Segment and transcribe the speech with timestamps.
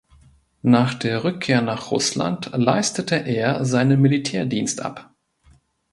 [0.63, 5.13] Nach der Rückkehr nach Russland leistete er seinen Militärdienst ab.